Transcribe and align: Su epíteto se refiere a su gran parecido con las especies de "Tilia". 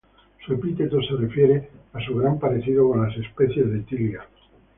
Su 0.43 0.55
epíteto 0.55 0.99
se 1.03 1.13
refiere 1.15 1.69
a 1.93 2.03
su 2.03 2.15
gran 2.15 2.39
parecido 2.39 2.89
con 2.89 3.07
las 3.07 3.15
especies 3.17 3.69
de 3.71 3.81
"Tilia". 3.81 4.23